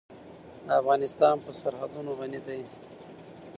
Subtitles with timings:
[0.79, 2.61] افغانستان په سرحدونه غني دی.